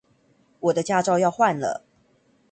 [0.61, 1.83] 我的駕照要換了